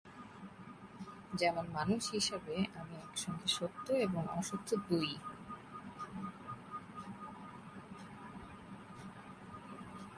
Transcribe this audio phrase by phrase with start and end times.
[1.33, 5.15] যেমন মানুষ হিসাবে আমি একসঙ্গে সত্য এবং অসত্য দুই-ই।